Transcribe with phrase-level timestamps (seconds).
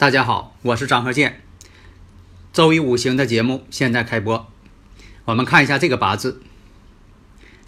[0.00, 1.42] 大家好，我是张鹤剑。
[2.54, 4.50] 周易五行的节目现在开播，
[5.26, 6.40] 我们看一下这个八字：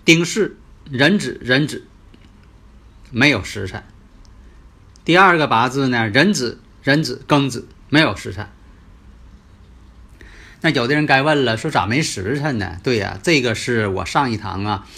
[0.07, 0.57] 丁巳、
[0.91, 1.87] 壬子、壬子，
[3.11, 3.85] 没有时辰。
[5.05, 8.49] 第二个八字呢，壬子、壬子、庚子，没有时辰。
[10.63, 12.79] 那有的人该问了，说咋没时辰呢？
[12.83, 14.89] 对呀，这个是我上一堂啊，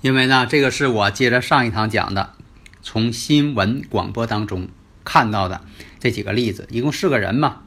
[0.00, 2.32] 因为呢，这个是我接着上一堂讲的，
[2.80, 4.70] 从新闻广播当中
[5.04, 5.60] 看到的。
[6.00, 7.62] 这几个例子，一共四个人嘛。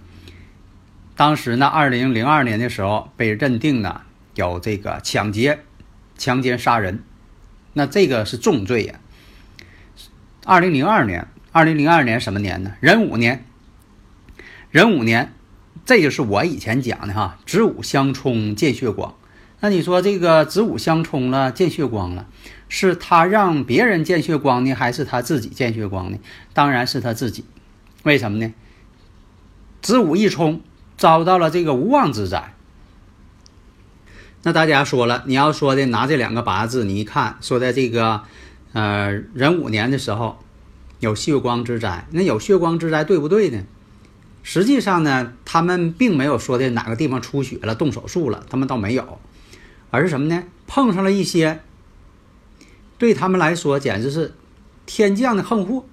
[1.15, 4.01] 当时呢，二零零二年的时候被认定呢
[4.35, 5.59] 有这个抢劫、
[6.17, 7.03] 强奸、杀人，
[7.73, 8.99] 那这个是重罪呀。
[10.45, 12.73] 二零零二年，二零零二年什么年呢？
[12.79, 13.45] 壬午年。
[14.71, 15.33] 壬午年，
[15.85, 19.13] 这就是我以前讲的哈，子午相冲见血光。
[19.59, 22.25] 那你说这个子午相冲了，见血光了，
[22.69, 26.17] 是他让别人见血光呢，还是他自己见血光呢？
[26.53, 27.45] 当然是他自己。
[28.03, 28.53] 为什么呢？
[29.81, 30.61] 子午一冲，
[30.97, 32.53] 遭到了这个无妄之灾。
[34.43, 38.23] 那大家说了，你要说的拿这两个八字，你一看，说在这个
[38.73, 40.39] 呃壬午年的时候
[40.99, 43.63] 有血光之灾，那有血光之灾对不对呢？
[44.43, 49.19] 实际上呢，他们并没有说的哪个地方出血了、动手术了，他们倒没有，
[49.91, 50.43] 而是什么呢？
[50.65, 51.59] 碰上了一些
[52.97, 54.33] 对他们来说简直是
[54.87, 55.85] 天降的横祸。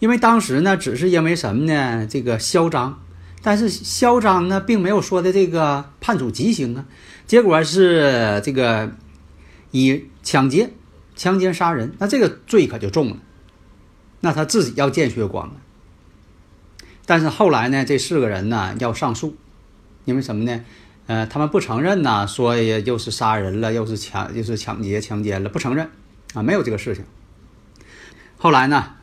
[0.00, 2.06] 因为当时呢，只是因为什么呢？
[2.06, 3.02] 这个嚣张，
[3.42, 6.86] 但是嚣张呢，并没有说的这个判处极刑啊。
[7.26, 8.92] 结果是这个
[9.70, 10.70] 以抢劫、
[11.14, 13.18] 强奸、杀人，那这个罪可就重了。
[14.20, 15.54] 那他自己要见血光了。
[17.04, 19.36] 但是后来呢，这四个人呢要上诉，
[20.06, 20.64] 因为什么呢？
[21.06, 25.90] 呃，他们不承认呢，说又是杀人了，又是抢，又是抢劫、强奸了，不承认
[26.32, 27.04] 啊，没有这个事情。
[28.38, 28.94] 后来呢？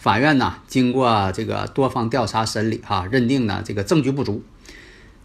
[0.00, 4.42] 法院呢，经过这个多方调查审理，哈，认定呢这个证据不足，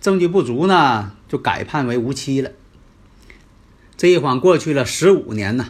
[0.01, 2.51] 证据不足呢，就改判为无期了。
[3.95, 5.69] 这一晃过去了十五年呢，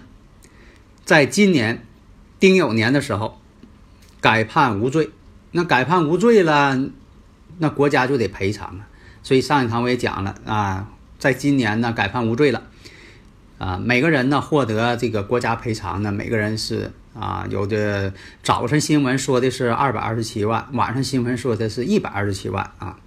[1.05, 1.85] 在今年
[2.39, 3.39] 丁酉年的时候，
[4.19, 5.11] 改判无罪。
[5.51, 6.89] 那改判无罪了，
[7.59, 8.87] 那国家就得赔偿啊。
[9.21, 10.89] 所以上一堂我也讲了啊，
[11.19, 12.63] 在今年呢改判无罪了，
[13.59, 16.91] 啊，每个人呢获得这个国家赔偿呢，每个人是。
[17.17, 18.13] 啊，有的
[18.43, 22.99] 早晨新闻说的是二百二十七万，晚上新闻说的是一百二十七万啊。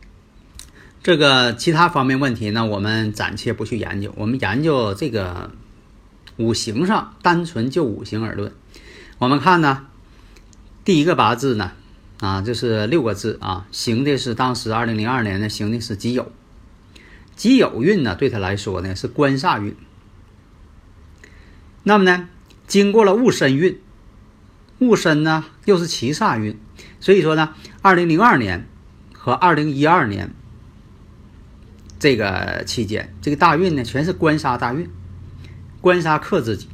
[1.02, 5.50] 这个其他方面问题呢，我们暂且不去研究，我们研究这个
[6.38, 8.52] 五行上，单纯就五行而论。
[9.18, 9.86] 我们看呢，
[10.84, 11.72] 第一个八字呢，
[12.18, 16.24] 啊，就是六个字啊，行的是当时二零零二年呢，行的是己酉，
[17.36, 19.76] 己酉运呢，对他来说呢是官煞运。
[21.82, 22.28] 那么呢，
[22.66, 23.78] 经过了戊申运。
[24.78, 26.56] 戊申呢又是七煞运，
[27.00, 28.66] 所以说呢，二零零二年
[29.12, 30.30] 和二零一二年
[31.98, 34.88] 这个期间，这个大运呢全是官杀大运，
[35.80, 36.68] 官杀克自己。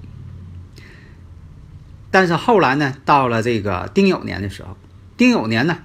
[2.10, 4.76] 但是后来呢，到了这个丁酉年的时候，
[5.16, 5.78] 丁酉年呢，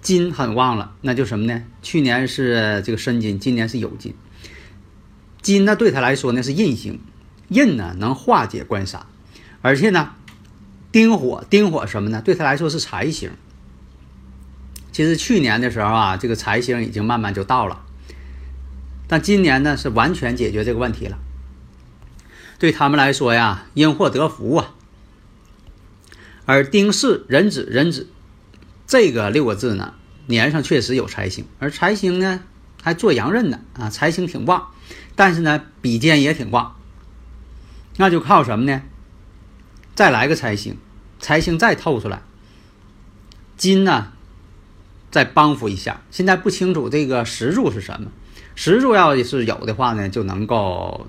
[0.00, 1.62] 金很旺了，那就什么呢？
[1.82, 4.14] 去年是这个申金，今年是酉金。
[5.42, 7.00] 金呢对他来说呢是印星，
[7.48, 9.06] 印呢能化解官杀，
[9.64, 10.10] 而且呢，
[10.92, 12.20] 丁火丁火什么呢？
[12.20, 13.30] 对他来说是财星。
[14.92, 17.80] 其实去年的时候啊，这个财星已经慢慢就到了，
[19.08, 21.18] 但今年呢是完全解决这个问题了。
[22.58, 24.74] 对他们来说呀，因祸得福啊。
[26.44, 28.10] 而丁巳壬子壬子
[28.86, 29.94] 这个六个字呢，
[30.26, 32.40] 年上确实有财星，而财星呢
[32.82, 34.68] 还做阳刃呢啊，财星挺旺，
[35.16, 36.76] 但是呢比肩也挺旺。
[37.96, 38.82] 那就靠什么呢？
[39.94, 40.76] 再来个财星，
[41.18, 42.22] 财星再透出来，
[43.56, 44.12] 金呢
[45.10, 46.02] 再帮扶一下。
[46.10, 48.10] 现在不清楚这个石柱是什么，
[48.54, 51.06] 石柱要是有的话呢，就能够。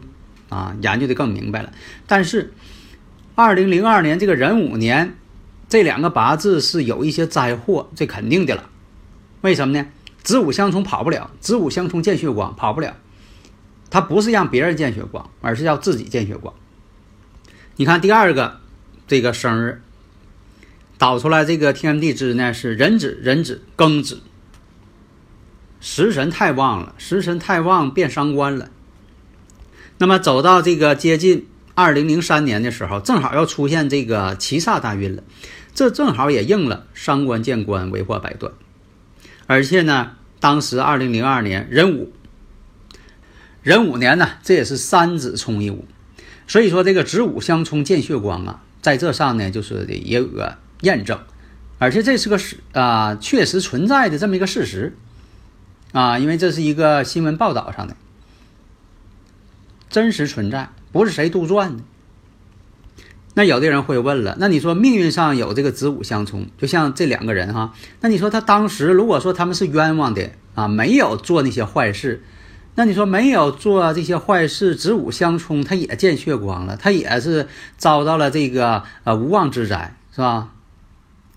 [0.47, 1.73] 啊，研究的更明白了。
[2.05, 2.53] 但是，
[3.33, 5.17] 二零零二年这个壬午年，
[5.67, 8.69] 这两个八字是有一些灾祸，这肯定的了。
[9.41, 9.87] 为什么呢？
[10.21, 12.95] 子午相冲跑不了，子午相冲见血光跑不了。
[13.89, 16.53] 他不是让别人见血光，而是要自己见血光。
[17.75, 18.61] 你看第二个
[19.07, 19.81] 这个生日。
[20.97, 24.21] 导出来这个天地支呢是壬子壬子庚子，
[25.81, 28.69] 食神太旺了，食神太旺变伤官了。
[29.97, 35.23] 那么走到这个接近二零零三年的时候，正好要出现这个七煞大运了，
[35.73, 38.53] 这正好也应了伤官见官，为祸百端。
[39.47, 42.13] 而且呢，当时二零零二年壬午，
[43.63, 45.85] 壬午年呢，这也是三子冲一午，
[46.47, 51.19] 所以说这个子午相冲见血光啊，在这上呢，就是也有个验证，
[51.79, 54.95] 而且这是个事啊，确实存在的这么一个事实
[55.91, 57.95] 啊，因为这是一个新闻报道上的。
[59.89, 61.81] 真实存在，不是谁杜撰的。
[63.33, 72.23] 那有的人会问了，那你说命运上有这个子午相冲，就像这两个人哈，那你说他当时如果说他们是冤枉的啊，没有做那些坏事，
[72.75, 80.51] 那你说没有做这些坏事，子午相冲，他也见血光了，他也是遭到了这个呃无妄之灾，是吧？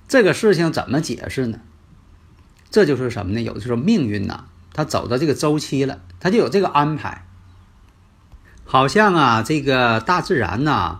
[0.08, 1.60] 这个事情怎么解释呢？
[2.70, 3.40] 这就是什么呢？
[3.40, 7.24] 有的时候命运呐，他走到这个周期了，他就有这个安排。
[8.64, 10.98] 好像啊，这个大自然呐，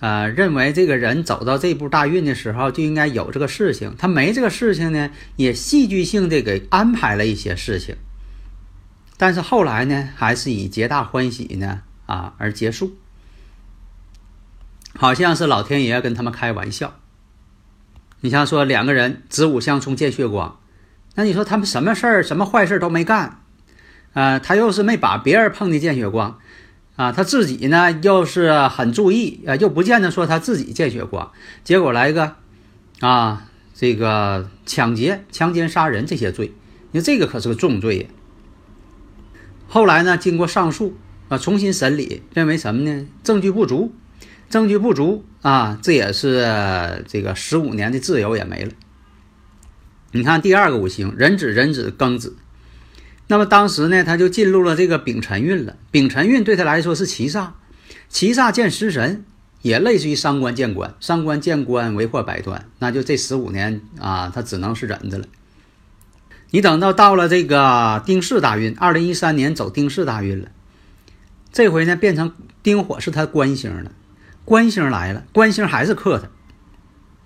[0.00, 7.96] 呃，认为这个人走到这步大运的时候就应该有这个事情，他没这个事情呢，也戏剧性的给安排了一些事情，
[9.22, 12.96] 但是后来呢，还是以皆大欢喜呢啊而结束，
[14.96, 16.94] 好像是老天爷跟他们开玩笑。
[18.22, 20.58] 你像说两个人子午相冲见血光，
[21.14, 23.38] 那你说他们什么事儿、什么坏事都没干，
[24.14, 26.40] 呃，他又是没把别人碰的见血光。
[26.96, 31.30] 啊，他自己呢又是很注意啊，又不见得说他自己见血光，
[31.62, 32.34] 结果来一个
[32.98, 36.52] 啊，这个抢劫、强奸、杀人这些罪，
[36.90, 38.06] 你说这个可是个重罪呀。
[39.74, 40.94] 后来呢，经过上诉
[41.30, 43.06] 啊，重新审理，认为什么呢？
[43.24, 43.94] 证据不足，
[44.50, 48.72] 证据不足啊，这也是这个十五年的自由也没了。
[50.10, 52.36] 你看第二个五行，壬子、壬子、庚子。
[53.28, 55.74] 那么当时呢，他就进入了这个丙辰运了。
[55.90, 57.52] 丙辰运对他来说是七煞，
[58.10, 59.24] 七煞见食神，
[59.62, 62.68] 也类似于伤官见官，伤官见官为祸百端。
[62.78, 65.24] 那就这十五年啊，他只能是忍着了。
[66.52, 70.48] 你等到到了这个丁巳大运，二零一三年走丁巳大运了，
[71.50, 73.90] 这回呢变成丁火是他官星了，
[74.44, 76.22] 官星来了，官星还是克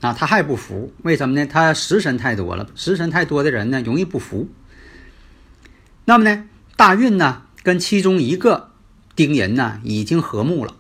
[0.01, 1.45] 他，啊，他还不服，为什么呢？
[1.45, 4.49] 他食神太多了，食神太多的人呢容易不服。
[6.05, 6.45] 那么呢，
[6.77, 8.69] 大运呢跟其中一个
[9.17, 10.77] 丁寅呢已经合木了。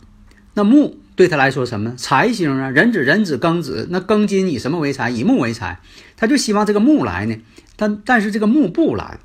[0.54, 1.96] 那木对他来说什么？
[1.96, 3.88] 财星啊，壬子、壬子、庚子。
[3.90, 5.10] 那庚金以什么为财？
[5.10, 5.80] 以木为财。
[6.16, 7.36] 他就希望这个木来呢，
[7.76, 9.18] 但但是这个木不来。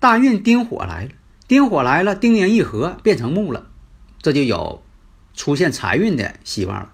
[0.00, 1.10] 大运丁火来了，
[1.46, 3.66] 丁火来了，丁寅一合变成木了，
[4.20, 4.82] 这就有
[5.34, 6.90] 出现财运的希望了。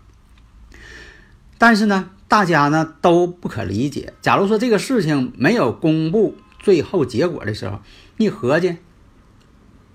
[1.58, 4.12] 但是呢，大家呢都不可理解。
[4.20, 7.80] 假如说这个事情没有公布最后结果的时候。
[8.16, 8.76] 一合计，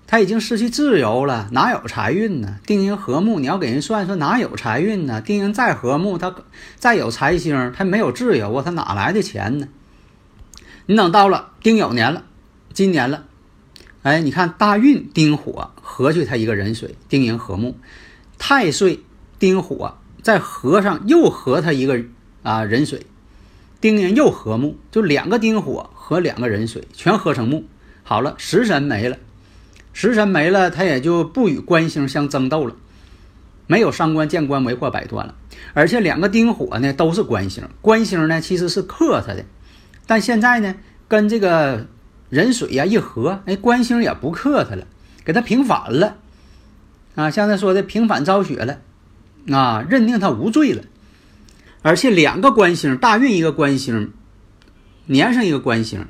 [0.06, 2.58] 他已经失去自由了，哪有财运呢？
[2.66, 5.22] 丁寅和睦，你要给人算说哪有财运呢？
[5.22, 6.34] 丁寅再和睦，他
[6.76, 9.68] 再有财星，他没有自由啊，他哪来的钱呢？
[10.90, 12.24] 你等到了丁酉年了，
[12.72, 13.22] 今年了，
[14.02, 17.78] 哎，你看大运丁火合去他一个人水，丁寅和睦，
[18.40, 18.98] 太岁
[19.38, 22.02] 丁火再合上又合他一个
[22.42, 23.06] 啊壬水，
[23.80, 27.64] 丁寅又合木，就两个丁火和两个壬水全合成木。
[28.02, 29.16] 好了，食神没了，
[29.92, 32.74] 食神没了，他也就不与官星相争斗了，
[33.68, 35.36] 没有伤官见官为祸百端了。
[35.72, 39.44] 而且两个丁火呢都是官星，官星呢其实是克他的，
[40.10, 40.74] 但现在呢
[41.06, 41.86] 跟这个
[42.30, 44.84] 壬水呀一合，哎，官星也不克他了，
[45.24, 46.16] 给他平反了。
[47.14, 48.80] 啊，像他说的平反昭雪了，
[49.56, 50.82] 啊，认定他无罪了，
[51.82, 54.10] 而且两个官星，大运一个官星，
[55.06, 56.04] 年上一个官星，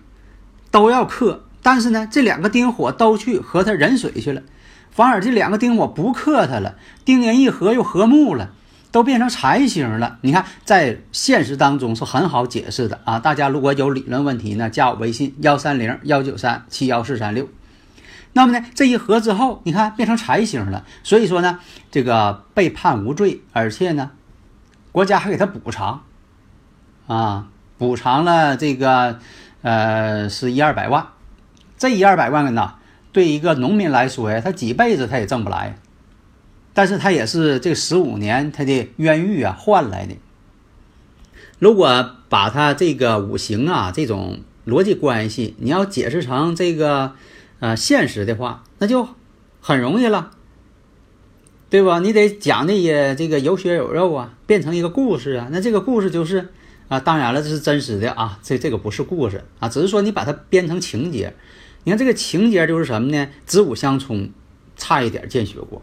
[0.71, 4.43] 都要克，但是呢，这两个丁火都去和他壬水去了，
[4.91, 8.55] 反而这两个丁火不克他了，丁年一合又和睦了，
[8.93, 10.19] 都变成财星了。
[10.21, 13.19] 你看，在现实当中是很好解释的啊。
[13.19, 17.49] 大家如果有理论问题呢，加我微信幺三零幺九三七幺四三六。
[18.33, 21.59] 那么呢，这一合之后，你看变成财星了，所以说呢，
[21.91, 24.13] 这个被判无罪，而且呢，
[24.93, 26.05] 国家还给他补偿，
[27.09, 29.19] 啊，补偿了这个，
[29.63, 31.09] 呃，是一二百万，
[31.77, 32.75] 这一二百万呢，
[33.11, 35.77] 对一个农民来说呀，他几辈子他也挣不来，
[36.75, 40.15] 但是他也是这十五年他的冤狱啊换来的。
[41.59, 47.13] 如果把他这个五行啊这种逻辑关系，你要解释成这个。
[47.63, 49.07] 呃，现实的话，那就
[49.61, 50.31] 很容易了，
[51.69, 51.99] 对吧？
[51.99, 55.49] 你得讲的也这个有血有肉啊，变成一个故事啊。
[55.51, 56.49] 那这个故事就是
[56.89, 61.35] 啊，当然了，这是真实的啊，这这个不是故事啊，只是说你把它编成情节。
[61.85, 63.29] 你看这个情节就是什么呢？
[63.45, 64.31] 子午相冲，
[64.79, 65.83] 差一点见血光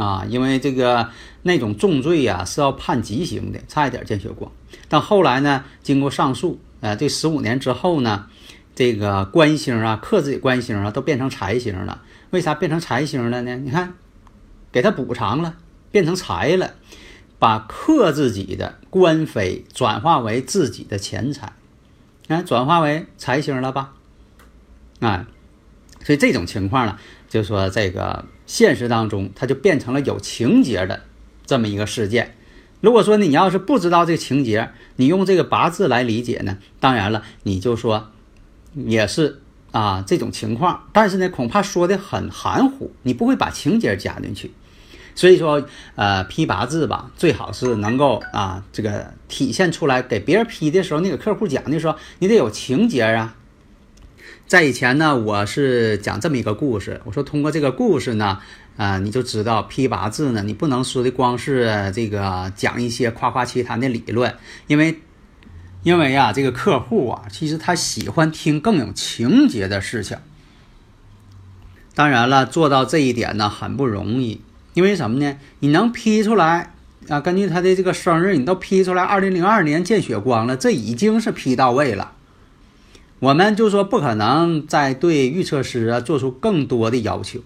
[0.00, 1.10] 啊，因为这个
[1.42, 4.50] 那种重罪呀是要判极刑的，差一点见血光。
[4.88, 8.26] 但后来呢，经过上诉，啊，这十五年之后呢。
[8.72, 12.00] 这个官星啊，克自己官星啊，都变成财星了。
[12.30, 13.56] 为啥变成财星了呢？
[13.56, 13.92] 你看，
[14.72, 15.56] 给他补偿了，
[15.90, 16.72] 变成财了，
[17.38, 21.52] 把克自己的官非转化为自己的钱财，
[22.28, 23.92] 啊，转化为财星了吧？
[25.00, 25.26] 啊，
[26.04, 31.00] 所以这种情况呢，就说这个现实当中，它就变成了有情节的
[31.46, 32.34] 这么一个事件。
[32.80, 38.10] 如果说你要是不知道这个情节，你用这个八字来理解呢，当然了，你就说。
[38.86, 39.40] 也是
[39.72, 44.52] 啊，这种情况，但是呢，恐怕说的很含糊，你不会把情节加进去。
[45.16, 45.66] 所以说，
[45.96, 50.00] 呃，批八字吧，最好是能够啊，这个体现出来。
[50.00, 53.34] 给别人批的时候，你给客户讲的时候，你得有情节啊。
[54.50, 58.40] 在以前呢，我是讲这么一个故事，我说通过这个故事呢，
[58.76, 64.34] 啊，你就知道批八字呢，你不能说的光是这个讲一些夸夸其谈的理论，
[64.66, 64.98] 因为。
[65.84, 70.18] 因为呀，这个客户啊，其实他喜欢听更有情节的事情。
[71.94, 74.40] 当然了，做到这一点呢，很不容易。
[74.74, 75.38] 因为什么呢？
[75.60, 76.74] 你能批出来
[77.08, 77.20] 啊？
[77.20, 82.14] 根据他的这个生日，你都批出来，二零零二年见血光了，这已经是批到位了。
[83.20, 87.40] 我们就说不可能再对预测师啊做出更多的要求。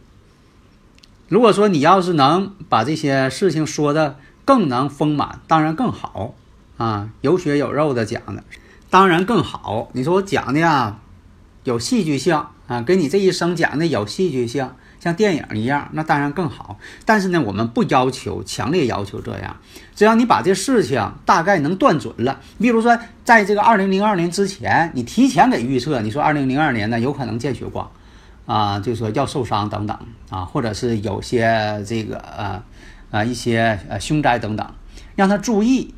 [1.29, 6.35] 如果说你要是能把这些事情说的更能丰满，当然更好。
[6.77, 8.43] 啊，有血有肉的讲的，
[8.91, 9.91] 当然更好。
[9.93, 10.99] 你说我讲的呀，
[11.63, 14.69] 有戏剧性啊，跟你这一生讲的有戏剧性，
[15.05, 16.79] 像电影一样，那当然更好。
[17.05, 19.55] 但是呢，我们不要求，强烈要求这样，
[19.95, 22.41] 只要你把这事情大概能断准了。
[22.59, 27.91] 比如说，在这个二零零二年之前，你提前给预测，你说二零零二年呢有可能见血光，
[28.47, 29.95] 啊，就是说要受伤等等
[30.31, 32.63] 啊，或者是有些这个呃
[33.11, 34.67] 呃一些呃凶灾等等，
[35.15, 35.95] 让他注意。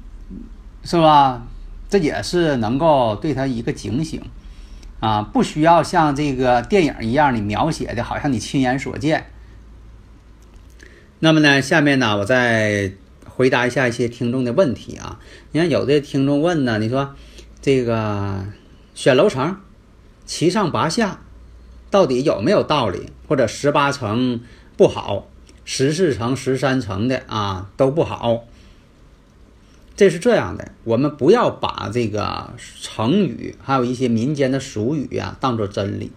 [0.82, 1.42] 是吧？
[1.88, 4.22] 这也是能够对他一个警醒，
[5.00, 9.26] 啊，不需要像这个电影一样你描写的，好像你亲眼所见。
[11.18, 12.92] 那么呢，下面呢，我再
[13.24, 15.18] 回答一下一些听众的问题啊。
[15.52, 17.14] 你看，有的听众问呢，你说
[17.60, 18.44] 这个
[18.94, 19.56] 选楼层
[20.24, 21.20] 七上八下，
[21.90, 23.10] 到底有没有道理？
[23.28, 24.40] 或者十八层
[24.76, 25.26] 不好，
[25.64, 28.44] 十四层、十三层的啊都不好。
[29.96, 32.50] 这是这样的，我们不要把这个
[32.82, 36.12] 成语还有一些民间的俗语呀当做真理。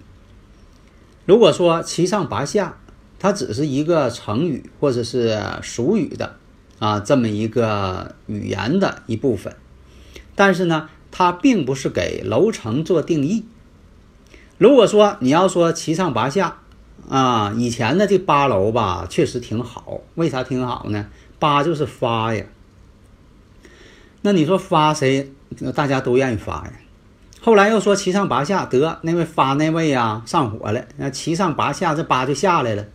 [1.25, 2.77] 如果说七上八下，
[3.19, 6.36] 它只是一个成语或者是俗语的
[6.79, 9.55] 啊这么一个语言的一部分，
[10.36, 13.45] 但是呢，它并不是给楼层做定义。
[14.57, 16.57] 如果说你要说七上八下
[17.07, 21.07] 啊，以前的这八楼吧确实挺好，为啥挺好呢？
[21.39, 22.45] 八就是发呀。
[24.22, 25.32] 那你说发谁？
[25.76, 26.74] 大家都愿意发呀。
[27.42, 32.86] 后来又说七上八下，得那位发那位呀上火了，那七上八下这八就下来了。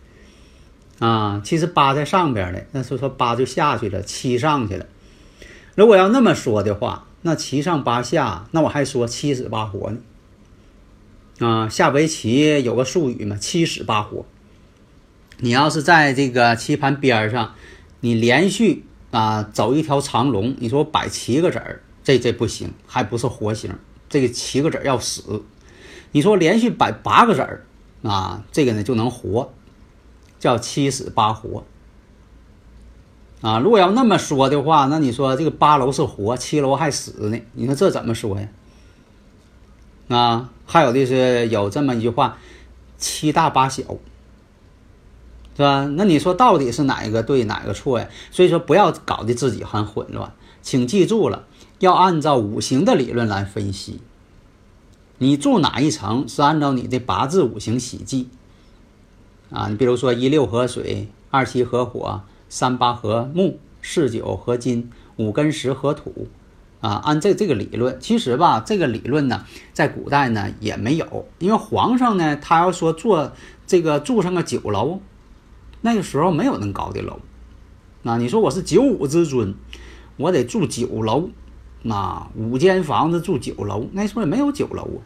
[0.99, 4.85] 啊，其实八在上边呢，那是说八就下去了，七上去了。
[5.75, 9.97] 如果要那么说的话，那七上八下，那我还说七死八活呢。
[11.39, 14.25] 啊，下围棋有个术语嘛，七死八活。
[15.39, 17.55] 你要是在这个棋盘边上，
[17.99, 23.73] 你连续啊走一条长龙，你说摆七个子儿，这这不行，还不是活形，
[24.09, 25.41] 这个七个子儿要死。
[26.11, 27.65] 你说连续摆八个子儿
[28.03, 29.53] 啊，这个呢就能活，
[30.37, 31.63] 叫七死八活。
[33.39, 37.39] 啊，如果要那么说的话，那你说这个八楼是活，七楼还死呢？
[37.53, 38.49] 你说这怎么说呀？
[40.09, 42.37] 啊，还有的是有这么一句话：
[42.97, 43.83] 七大八小，
[45.55, 45.87] 是吧？
[45.95, 48.07] 那你说到底是哪一个对，哪个错呀？
[48.31, 50.31] 所以说不要搞得自己很混乱，
[50.61, 51.45] 请记住了，
[51.79, 54.01] 要按照五行的理论来分析。
[55.17, 58.29] 你住哪一层是按照你的八字五行喜忌
[59.49, 59.67] 啊？
[59.69, 62.21] 你比如说一六合水，二七合火。
[62.47, 66.27] 三八合木，四九合金，五根十合土，
[66.79, 69.43] 啊，按这这个理论，其实吧，这个理论呢，
[69.73, 73.33] 在古代呢也没有，因为皇上呢，他要说做
[73.65, 75.01] 这个住上个酒楼，
[75.85, 77.19] 那个时候没有那么高的楼，
[78.01, 79.53] 那你说我是九五之尊，
[80.17, 81.29] 我得住九楼，
[81.83, 84.99] 那五间房子住九楼，那时候也没有九楼啊，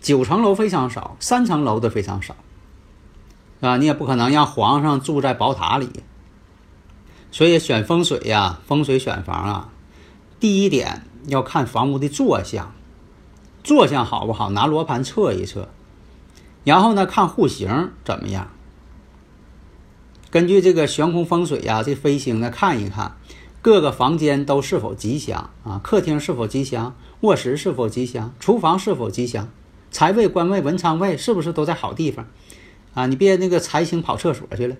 [0.00, 2.34] 九层楼非常少，三层楼都非常少，
[3.60, 5.90] 啊，你也不可能让皇上住在宝塔里。
[7.30, 9.68] 所以选风水呀，风水选房啊，
[10.40, 12.72] 第一点要看房屋的坐向，
[13.62, 15.68] 坐向好不好，拿罗盘测一测。
[16.64, 18.48] 然后呢，看户型怎么样。
[20.30, 23.16] 根据这个悬空风水呀，这飞星呢看一看，
[23.62, 25.80] 各个房间都是否吉祥啊？
[25.82, 26.96] 客厅是否吉祥？
[27.20, 28.34] 卧室是否吉祥？
[28.38, 29.48] 厨房是否吉祥？
[29.90, 32.26] 财位、官位、文昌位是不是都在好地方？
[32.94, 34.76] 啊，你别那个财星跑厕所去了。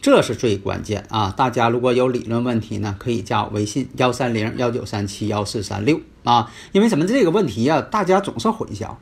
[0.00, 1.32] 这是最关键啊！
[1.34, 6.52] 大家如果有理论问题呢，可以加我微信幺三零幺九三七幺四三六啊。
[6.72, 8.96] 因为什么这个问题呀，大家总是混淆，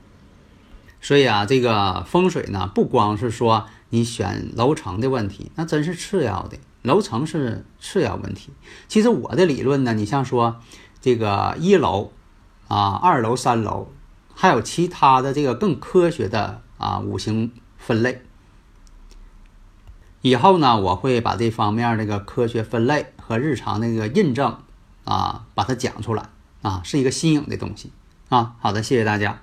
[1.03, 8.51] 所以啊，这个风水呢，不光是说你选楼层的问题，那真是次要的，楼层是次要问题。
[8.87, 10.61] 其实我的理论呢，你像说
[11.01, 12.12] 这个一楼
[12.69, 13.88] 啊、二楼、三楼，
[14.33, 18.23] 还有其他的这个更科学的啊五行分类。
[20.21, 24.57] 以后呢，我会把这方面那个科学分类和日常那个印证
[25.05, 26.29] 啊，把它讲出来
[26.62, 27.91] 啊，是一个新颖的东西
[28.29, 28.55] 啊。
[28.61, 29.43] 好的，谢谢大家。